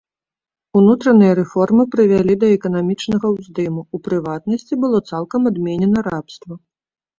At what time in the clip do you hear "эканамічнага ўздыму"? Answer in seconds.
2.57-3.81